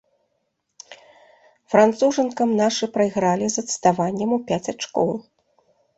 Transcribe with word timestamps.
Францужанкам 1.73 2.49
нашы 2.61 2.85
прайгралі 2.95 3.45
з 3.57 3.65
адставаннем 3.67 4.29
у 4.39 4.41
пяць 4.49 4.63
ачкоў. 4.75 5.09